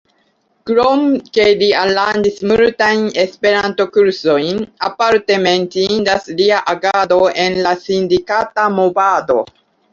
Krom 0.67 1.01
ke 1.37 1.43
li 1.59 1.67
aranĝis 1.81 2.39
multajn 2.53 3.03
Esperanto-kursojn, 3.25 4.63
aparte 4.89 5.39
menciindas 5.45 6.29
lia 6.43 6.65
agado 6.77 7.23
en 7.47 7.63
la 7.69 7.79
sindikata 7.87 8.69
movado. 8.83 9.41